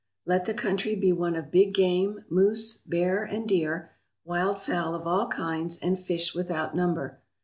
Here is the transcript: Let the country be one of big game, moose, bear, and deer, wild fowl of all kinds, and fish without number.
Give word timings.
Let 0.25 0.45
the 0.45 0.55
country 0.55 0.95
be 0.95 1.13
one 1.13 1.35
of 1.35 1.51
big 1.51 1.75
game, 1.75 2.25
moose, 2.27 2.77
bear, 2.87 3.23
and 3.23 3.47
deer, 3.47 3.91
wild 4.25 4.59
fowl 4.59 4.95
of 4.95 5.05
all 5.05 5.27
kinds, 5.27 5.77
and 5.77 5.99
fish 5.99 6.33
without 6.33 6.75
number. 6.75 7.19